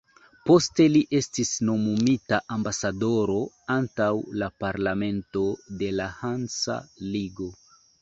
[0.49, 3.37] Poste li estis nomumita ambasadoro
[3.77, 4.11] antaŭ
[4.43, 5.47] la parlamento
[5.85, 6.83] de la Hansa
[7.17, 7.55] ligo.